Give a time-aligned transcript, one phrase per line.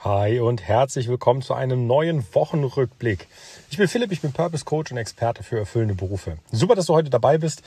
[0.00, 3.28] Hi und herzlich willkommen zu einem neuen Wochenrückblick.
[3.70, 6.36] Ich bin Philipp, ich bin Purpose Coach und Experte für erfüllende Berufe.
[6.52, 7.62] Super, dass du heute dabei bist.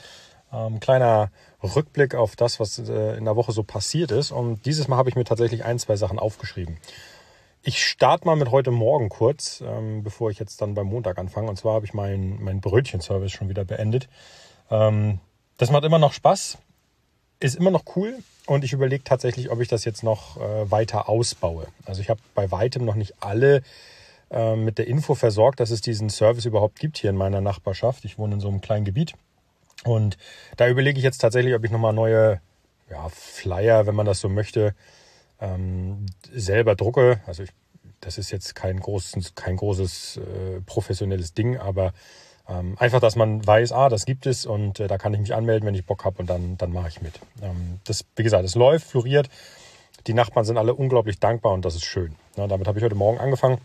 [0.52, 1.32] Ähm, kleiner
[1.62, 4.30] Rückblick auf das, was äh, in der Woche so passiert ist.
[4.30, 6.78] Und dieses Mal habe ich mir tatsächlich ein, zwei Sachen aufgeschrieben.
[7.62, 11.50] Ich starte mal mit heute Morgen kurz, ähm, bevor ich jetzt dann beim Montag anfange.
[11.50, 14.08] Und zwar habe ich meinen mein Brötchenservice schon wieder beendet.
[14.70, 15.18] Ähm,
[15.58, 16.58] das macht immer noch Spaß,
[17.40, 18.18] ist immer noch cool.
[18.46, 21.66] Und ich überlege tatsächlich, ob ich das jetzt noch äh, weiter ausbaue.
[21.84, 23.62] Also ich habe bei weitem noch nicht alle
[24.30, 28.04] äh, mit der Info versorgt, dass es diesen Service überhaupt gibt hier in meiner Nachbarschaft.
[28.04, 29.14] Ich wohne in so einem kleinen Gebiet.
[29.84, 30.18] Und
[30.56, 32.40] da überlege ich jetzt tatsächlich, ob ich nochmal neue
[32.90, 34.74] ja, Flyer, wenn man das so möchte,
[35.40, 37.20] ähm, selber drucke.
[37.26, 37.50] Also ich,
[38.00, 41.92] das ist jetzt kein großes, kein großes äh, professionelles Ding, aber
[42.48, 45.34] ähm, einfach, dass man weiß, ah, das gibt es und äh, da kann ich mich
[45.34, 47.20] anmelden, wenn ich Bock habe und dann, dann mache ich mit.
[47.42, 49.28] Ähm, das, wie gesagt, es läuft, floriert.
[50.06, 52.16] Die Nachbarn sind alle unglaublich dankbar und das ist schön.
[52.36, 53.58] Ja, damit habe ich heute Morgen angefangen.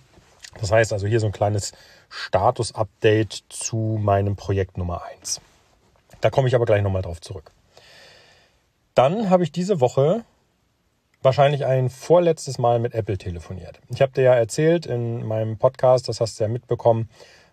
[0.60, 1.74] Das heißt also hier so ein kleines
[2.10, 5.42] Status-Update zu meinem Projekt Nummer 1.
[6.22, 7.52] Da komme ich aber gleich nochmal drauf zurück.
[8.94, 10.24] Dann habe ich diese Woche
[11.22, 13.80] wahrscheinlich ein vorletztes Mal mit Apple telefoniert.
[13.90, 17.10] Ich habe dir ja erzählt in meinem Podcast, das hast du ja mitbekommen,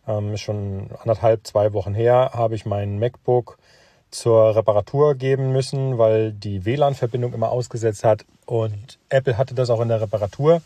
[0.06, 3.58] ähm, schon anderthalb, zwei Wochen her, habe ich mein MacBook
[4.10, 8.24] zur Reparatur geben müssen, weil die WLAN-Verbindung immer ausgesetzt hat.
[8.44, 10.60] Und Apple hatte das auch in der Reparatur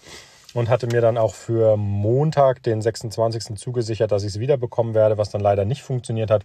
[0.55, 3.57] und hatte mir dann auch für Montag, den 26.
[3.57, 6.45] zugesichert, dass ich es wiederbekommen werde, was dann leider nicht funktioniert hat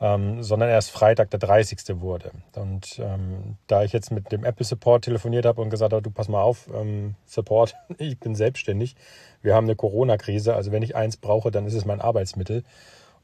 [0.00, 2.00] ähm, sondern erst Freitag der 30.
[2.00, 2.30] wurde.
[2.54, 6.10] Und ähm, da ich jetzt mit dem Apple Support telefoniert habe und gesagt habe, du
[6.10, 8.94] pass mal auf, ähm, Support, ich bin selbstständig,
[9.42, 12.64] wir haben eine Corona-Krise, also wenn ich eins brauche, dann ist es mein Arbeitsmittel.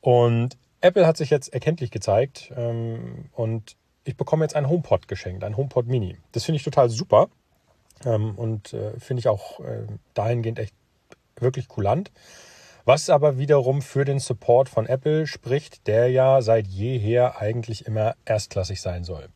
[0.00, 5.44] Und Apple hat sich jetzt erkenntlich gezeigt ähm, und ich bekomme jetzt ein HomePod geschenkt,
[5.44, 6.16] ein HomePod Mini.
[6.32, 7.28] Das finde ich total super
[8.04, 10.74] ähm, und äh, finde ich auch äh, dahingehend echt
[11.36, 12.10] wirklich kulant.
[12.84, 18.14] Was aber wiederum für den Support von Apple spricht, der ja seit jeher eigentlich immer
[18.24, 19.28] erstklassig sein soll.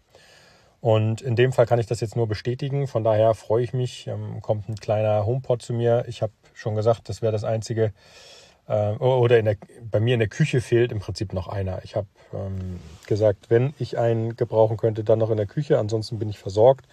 [0.81, 2.87] Und in dem Fall kann ich das jetzt nur bestätigen.
[2.87, 4.07] Von daher freue ich mich.
[4.09, 6.05] Ähm, kommt ein kleiner HomePod zu mir.
[6.09, 7.93] Ich habe schon gesagt, das wäre das einzige.
[8.69, 9.57] Äh, oder der,
[9.91, 11.84] bei mir in der Küche fehlt im Prinzip noch einer.
[11.84, 15.78] Ich habe ähm, gesagt, wenn ich einen gebrauchen könnte, dann noch in der Küche.
[15.78, 16.87] Ansonsten bin ich versorgt.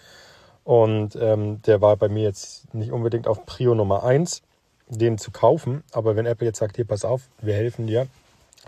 [0.62, 4.42] Und ähm, der war bei mir jetzt nicht unbedingt auf Prio Nummer eins
[4.88, 5.82] den zu kaufen.
[5.92, 8.06] Aber wenn Apple jetzt sagt, hier, pass auf, wir helfen dir,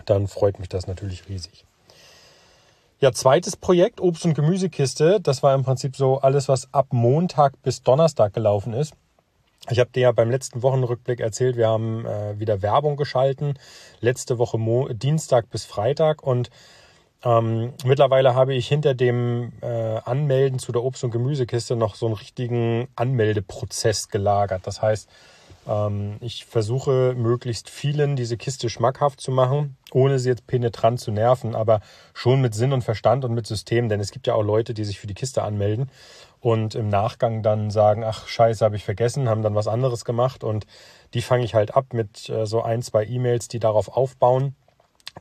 [0.05, 1.65] dann freut mich das natürlich riesig.
[2.99, 5.19] Ja, zweites Projekt, Obst- und Gemüsekiste.
[5.21, 8.93] Das war im Prinzip so alles, was ab Montag bis Donnerstag gelaufen ist.
[9.69, 13.59] Ich habe dir ja beim letzten Wochenrückblick erzählt, wir haben äh, wieder Werbung geschalten.
[13.99, 16.23] Letzte Woche Mo Dienstag bis Freitag.
[16.23, 16.49] Und
[17.23, 22.05] ähm, mittlerweile habe ich hinter dem äh, Anmelden zu der Obst- und Gemüsekiste noch so
[22.05, 24.65] einen richtigen Anmeldeprozess gelagert.
[24.65, 25.09] Das heißt,
[26.21, 31.55] ich versuche möglichst vielen diese Kiste schmackhaft zu machen, ohne sie jetzt penetrant zu nerven,
[31.55, 31.81] aber
[32.13, 34.85] schon mit Sinn und Verstand und mit System, denn es gibt ja auch Leute, die
[34.85, 35.91] sich für die Kiste anmelden
[36.39, 40.45] und im Nachgang dann sagen, ach scheiße, habe ich vergessen, haben dann was anderes gemacht
[40.45, 40.65] und
[41.13, 44.55] die fange ich halt ab mit äh, so ein, zwei E-Mails, die darauf aufbauen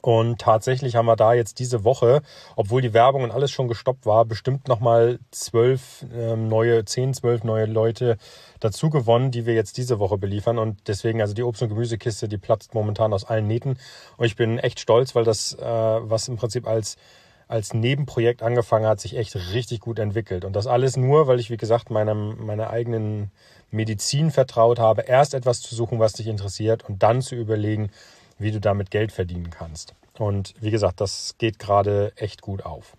[0.01, 2.23] und tatsächlich haben wir da jetzt diese Woche,
[2.55, 7.45] obwohl die Werbung und alles schon gestoppt war, bestimmt nochmal zwölf ähm, neue, zehn, zwölf
[7.45, 8.17] neue Leute
[8.61, 10.59] dazu gewonnen, die wir jetzt diese Woche beliefern.
[10.59, 13.79] Und deswegen, also die Obst- und Gemüsekiste, die platzt momentan aus allen Nähten.
[14.17, 16.97] Und ich bin echt stolz, weil das, äh, was im Prinzip als
[17.49, 20.45] als Nebenprojekt angefangen hat, sich echt richtig gut entwickelt.
[20.45, 23.31] Und das alles nur, weil ich, wie gesagt, meinem, meiner eigenen
[23.71, 27.91] Medizin vertraut habe, erst etwas zu suchen, was dich interessiert und dann zu überlegen,
[28.39, 29.95] wie du damit Geld verdienen kannst.
[30.19, 32.97] Und wie gesagt, das geht gerade echt gut auf.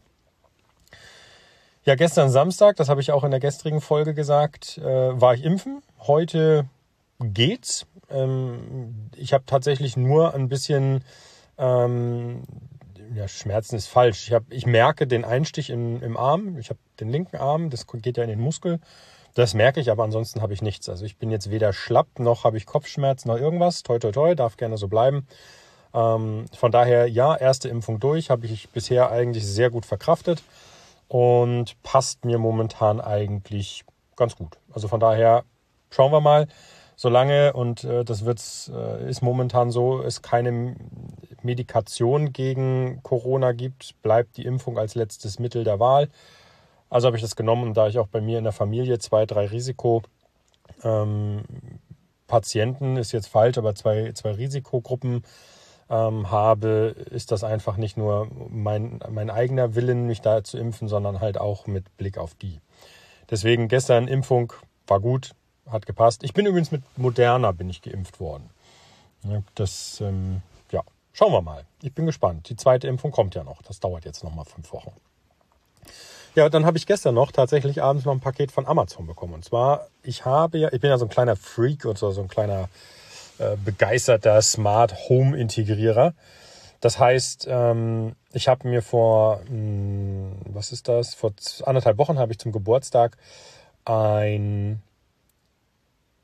[1.84, 5.44] Ja, gestern Samstag, das habe ich auch in der gestrigen Folge gesagt, äh, war ich
[5.44, 5.82] impfen.
[6.00, 6.68] Heute
[7.20, 7.86] geht's.
[8.10, 11.04] Ähm, ich habe tatsächlich nur ein bisschen,
[11.58, 12.44] ähm,
[13.16, 14.28] ja, Schmerzen ist falsch.
[14.28, 16.58] Ich, hab, ich merke den Einstich in, im Arm.
[16.58, 18.80] Ich habe den linken Arm, das geht ja in den Muskel.
[19.38, 20.90] Das merke ich, aber ansonsten habe ich nichts.
[20.90, 23.84] Also ich bin jetzt weder schlapp, noch habe ich Kopfschmerzen, noch irgendwas.
[23.84, 25.28] Toi, toi, toi, darf gerne so bleiben.
[25.94, 30.42] Ähm, von daher, ja, erste Impfung durch, habe ich bisher eigentlich sehr gut verkraftet
[31.08, 33.86] und passt mir momentan eigentlich
[34.16, 34.58] ganz gut.
[34.74, 35.44] Also von daher
[35.92, 36.48] schauen wir mal,
[36.96, 40.76] solange, und äh, das wird's, äh, ist momentan so, es keine
[41.44, 46.10] Medikation gegen Corona gibt, bleibt die Impfung als letztes Mittel der Wahl.
[46.90, 49.26] Also habe ich das genommen und da ich auch bei mir in der Familie zwei,
[49.26, 51.46] drei Risikopatienten,
[52.92, 55.24] ähm, ist jetzt falsch, aber zwei, zwei Risikogruppen
[55.90, 60.88] ähm, habe, ist das einfach nicht nur mein, mein eigener Willen, mich da zu impfen,
[60.88, 62.60] sondern halt auch mit Blick auf die.
[63.30, 64.54] Deswegen gestern Impfung
[64.86, 65.32] war gut,
[65.70, 66.24] hat gepasst.
[66.24, 68.50] Ich bin übrigens mit Moderna bin ich geimpft worden.
[69.56, 70.42] Das, ähm,
[70.72, 70.82] ja,
[71.12, 71.66] schauen wir mal.
[71.82, 72.50] Ich bin gespannt.
[72.50, 73.62] Die zweite Impfung kommt ja noch.
[73.62, 74.92] Das dauert jetzt noch mal fünf Wochen.
[76.36, 79.34] Ja, dann habe ich gestern noch tatsächlich abends noch ein Paket von Amazon bekommen.
[79.34, 82.22] Und zwar, ich habe ja, ich bin ja so ein kleiner Freak und so, so
[82.22, 82.70] ein kleiner
[83.40, 86.14] äh, begeisterter Smart Home Integrierer.
[86.80, 91.16] Das heißt, ähm, ich habe mir vor, mh, hm, was ist das?
[91.16, 91.34] Vor
[91.66, 93.18] anderthalb Wochen habe ich zum Geburtstag
[93.86, 94.82] ein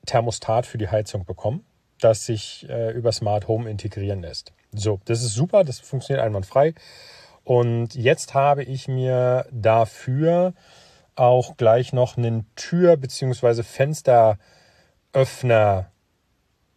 [0.06, 1.66] Thermostat für die Heizung bekommen,
[2.00, 4.54] das sich äh, über Smart Home integrieren lässt.
[4.74, 6.74] So, das ist super, das funktioniert einwandfrei.
[7.44, 10.54] Und jetzt habe ich mir dafür
[11.16, 13.63] auch gleich noch einen Tür- bzw.
[13.63, 15.90] Fensteröffner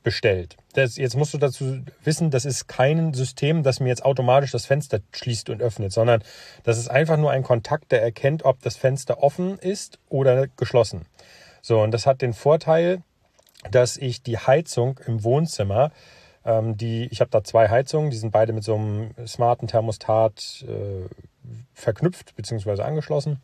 [0.02, 0.56] bestellt.
[0.74, 4.64] Das, jetzt musst du dazu wissen, das ist kein System, das mir jetzt automatisch das
[4.64, 6.22] Fenster schließt und öffnet, sondern
[6.62, 11.06] das ist einfach nur ein Kontakt, der erkennt, ob das Fenster offen ist oder geschlossen.
[11.60, 13.02] So, und das hat den Vorteil,
[13.70, 15.90] dass ich die Heizung im Wohnzimmer
[16.46, 20.64] ähm, die, ich habe da zwei Heizungen, die sind beide mit so einem smarten Thermostat
[20.66, 21.08] äh,
[21.74, 22.82] verknüpft bzw.
[22.82, 23.40] angeschlossen.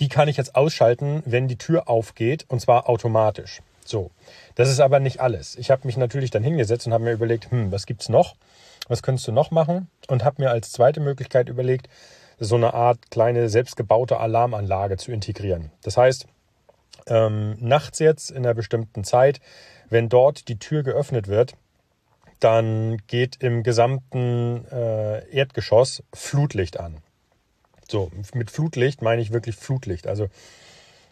[0.00, 3.62] Die kann ich jetzt ausschalten, wenn die Tür aufgeht und zwar automatisch.
[3.84, 4.10] So,
[4.54, 5.56] das ist aber nicht alles.
[5.56, 8.36] Ich habe mich natürlich dann hingesetzt und habe mir überlegt, hm, was gibt's noch?
[8.88, 9.88] Was könntest du noch machen?
[10.08, 11.88] Und habe mir als zweite Möglichkeit überlegt,
[12.38, 15.70] so eine Art kleine selbstgebaute Alarmanlage zu integrieren.
[15.82, 16.26] Das heißt,
[17.06, 19.40] ähm, nachts jetzt in einer bestimmten Zeit,
[19.88, 21.54] wenn dort die Tür geöffnet wird,
[22.42, 26.98] dann geht im gesamten äh, Erdgeschoss Flutlicht an.
[27.88, 30.06] So, mit Flutlicht meine ich wirklich Flutlicht.
[30.06, 30.28] Also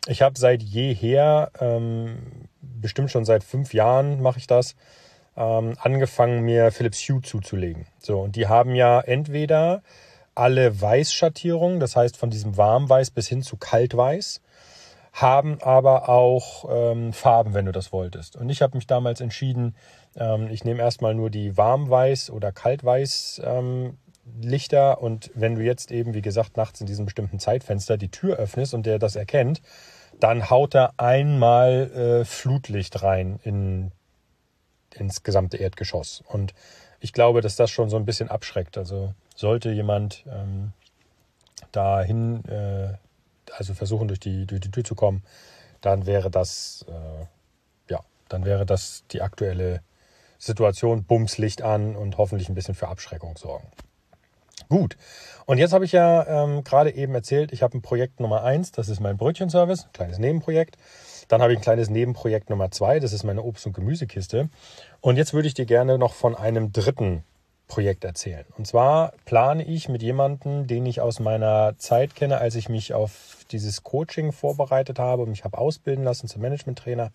[0.06, 4.74] ich habe seit jeher, ähm, bestimmt schon seit fünf Jahren mache ich das,
[5.36, 7.86] ähm, angefangen, mir Philips Hue zuzulegen.
[7.98, 9.82] So, und die haben ja entweder
[10.34, 14.40] alle Weißschattierungen, das heißt von diesem Warmweiß bis hin zu Kaltweiß,
[15.12, 18.36] haben aber auch ähm, Farben, wenn du das wolltest.
[18.36, 19.74] Und ich habe mich damals entschieden,
[20.16, 23.98] ähm, ich nehme erstmal nur die Warmweiß- oder Kaltweiß ähm,
[24.40, 28.36] Lichter und wenn du jetzt eben, wie gesagt, nachts in diesem bestimmten Zeitfenster die Tür
[28.36, 29.60] öffnest und der das erkennt,
[30.18, 31.90] dann haut er einmal
[32.20, 33.92] äh, Flutlicht rein in,
[34.94, 36.22] ins gesamte Erdgeschoss.
[36.28, 36.54] Und
[37.00, 38.76] ich glaube, dass das schon so ein bisschen abschreckt.
[38.76, 40.72] Also sollte jemand ähm,
[41.72, 42.94] dahin, äh,
[43.56, 45.22] also versuchen, durch die, durch die Tür zu kommen,
[45.80, 47.26] dann wäre das, äh,
[47.90, 49.82] ja, dann wäre das die aktuelle
[50.38, 53.66] Situation, Bums Licht an und hoffentlich ein bisschen für Abschreckung sorgen.
[54.68, 54.96] Gut.
[55.46, 58.70] Und jetzt habe ich ja ähm, gerade eben erzählt, ich habe ein Projekt Nummer eins,
[58.70, 60.76] das ist mein Brötchenservice, ein kleines Nebenprojekt.
[61.28, 64.48] Dann habe ich ein kleines Nebenprojekt Nummer zwei, das ist meine Obst- und Gemüsekiste.
[65.00, 67.24] Und jetzt würde ich dir gerne noch von einem dritten
[67.70, 68.44] Projekt erzählen.
[68.58, 72.92] Und zwar plane ich mit jemandem, den ich aus meiner Zeit kenne, als ich mich
[72.92, 77.12] auf dieses Coaching vorbereitet habe und mich habe ausbilden lassen zum Managementtrainer,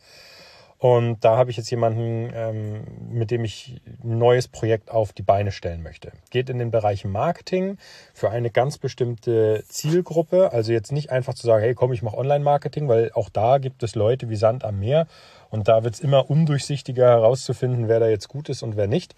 [0.77, 5.21] und da habe ich jetzt jemanden, ähm, mit dem ich ein neues Projekt auf die
[5.21, 6.11] Beine stellen möchte.
[6.31, 7.77] Geht in den Bereich Marketing
[8.13, 10.51] für eine ganz bestimmte Zielgruppe.
[10.51, 13.83] Also jetzt nicht einfach zu sagen, hey komm, ich mache Online-Marketing, weil auch da gibt
[13.83, 15.07] es Leute wie Sand am Meer.
[15.49, 19.15] Und da wird es immer undurchsichtiger herauszufinden, wer da jetzt gut ist und wer nicht.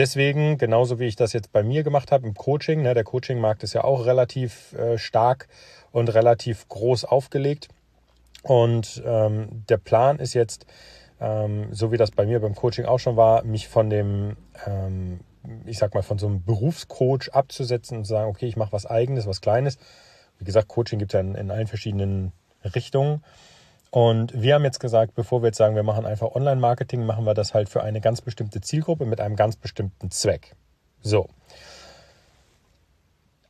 [0.00, 3.62] Deswegen, genauso wie ich das jetzt bei mir gemacht habe im Coaching, ne, der Coaching-Markt
[3.64, 5.46] ist ja auch relativ äh, stark
[5.92, 7.68] und relativ groß aufgelegt
[8.42, 10.64] und ähm, der Plan ist jetzt,
[11.20, 15.20] ähm, so wie das bei mir beim Coaching auch schon war, mich von dem, ähm,
[15.66, 18.86] ich sag mal, von so einem Berufscoach abzusetzen und zu sagen, okay, ich mache was
[18.86, 19.76] eigenes, was Kleines.
[20.38, 22.32] Wie gesagt, Coaching gibt es ja in, in allen verschiedenen
[22.74, 23.22] Richtungen.
[23.90, 27.34] Und wir haben jetzt gesagt, bevor wir jetzt sagen, wir machen einfach Online-Marketing, machen wir
[27.34, 30.54] das halt für eine ganz bestimmte Zielgruppe mit einem ganz bestimmten Zweck.
[31.02, 31.28] So.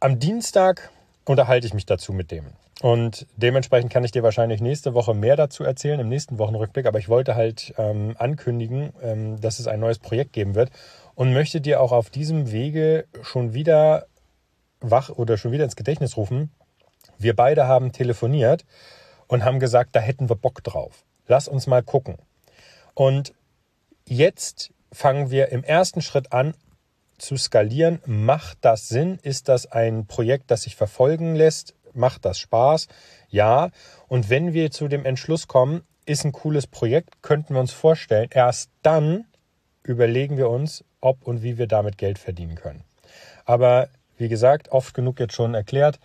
[0.00, 0.90] Am Dienstag
[1.26, 2.46] unterhalte ich mich dazu mit dem.
[2.80, 6.86] Und dementsprechend kann ich dir wahrscheinlich nächste Woche mehr dazu erzählen, im nächsten Wochenrückblick.
[6.86, 10.70] Aber ich wollte halt ähm, ankündigen, ähm, dass es ein neues Projekt geben wird
[11.14, 14.06] und möchte dir auch auf diesem Wege schon wieder
[14.80, 16.50] wach oder schon wieder ins Gedächtnis rufen.
[17.18, 18.64] Wir beide haben telefoniert
[19.30, 21.04] und haben gesagt, da hätten wir Bock drauf.
[21.26, 22.16] Lass uns mal gucken.
[22.94, 23.32] Und
[24.06, 26.54] jetzt fangen wir im ersten Schritt an
[27.16, 28.00] zu skalieren.
[28.06, 29.18] Macht das Sinn?
[29.22, 31.74] Ist das ein Projekt, das sich verfolgen lässt?
[31.94, 32.88] macht das Spaß?
[33.28, 33.70] Ja.
[34.08, 38.28] Und wenn wir zu dem Entschluss kommen, ist ein cooles Projekt, könnten wir uns vorstellen,
[38.32, 39.26] erst dann
[39.82, 42.84] überlegen wir uns, ob und wie wir damit Geld verdienen können.
[43.44, 45.98] Aber wie gesagt, oft genug jetzt schon erklärt,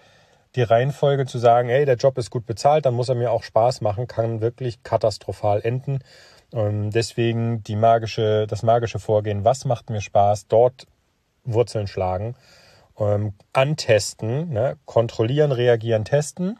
[0.55, 3.43] die Reihenfolge zu sagen, hey, der Job ist gut bezahlt, dann muss er mir auch
[3.43, 5.99] Spaß machen, kann wirklich katastrophal enden.
[6.51, 10.87] Und deswegen die magische, das magische Vorgehen, was macht mir Spaß, dort
[11.43, 12.35] Wurzeln schlagen
[12.99, 14.77] ähm, antesten, ne?
[14.85, 16.59] kontrollieren, reagieren, testen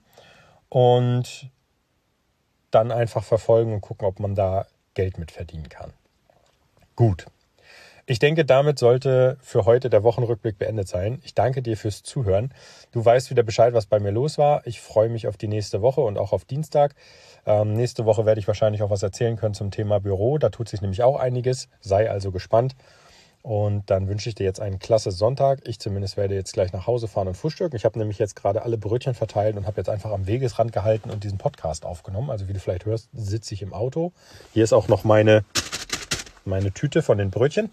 [0.70, 1.50] und
[2.72, 5.94] dann einfach verfolgen und gucken, ob man da Geld mit verdienen kann.
[6.96, 7.26] Gut.
[8.08, 11.20] Ich denke, damit sollte für heute der Wochenrückblick beendet sein.
[11.24, 12.54] Ich danke dir fürs Zuhören.
[12.92, 14.62] Du weißt wieder Bescheid, was bei mir los war.
[14.68, 16.94] Ich freue mich auf die nächste Woche und auch auf Dienstag.
[17.48, 20.38] Ähm, nächste Woche werde ich wahrscheinlich auch was erzählen können zum Thema Büro.
[20.38, 21.68] Da tut sich nämlich auch einiges.
[21.82, 22.76] Sei also gespannt.
[23.42, 25.68] Und dann wünsche ich dir jetzt einen klasse Sonntag.
[25.68, 27.76] Ich zumindest werde jetzt gleich nach Hause fahren und frühstücken.
[27.76, 31.10] Ich habe nämlich jetzt gerade alle Brötchen verteilt und habe jetzt einfach am Wegesrand gehalten
[31.10, 32.30] und diesen Podcast aufgenommen.
[32.30, 34.14] Also wie du vielleicht hörst, sitze ich im Auto.
[34.54, 35.44] Hier ist auch noch meine,
[36.46, 37.72] meine Tüte von den Brötchen.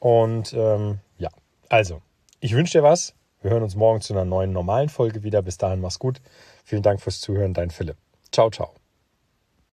[0.00, 1.30] Und ähm, ja,
[1.68, 2.02] also,
[2.40, 3.14] ich wünsche dir was.
[3.40, 5.42] Wir hören uns morgen zu einer neuen normalen Folge wieder.
[5.42, 6.20] Bis dahin, mach's gut.
[6.64, 7.96] Vielen Dank fürs Zuhören, dein Philipp.
[8.32, 8.77] Ciao, ciao.